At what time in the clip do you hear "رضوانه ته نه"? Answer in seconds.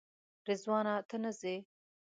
0.47-1.31